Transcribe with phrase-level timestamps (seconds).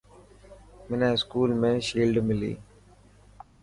[0.87, 2.53] منا اسڪول ۾ شيلڊ ملي.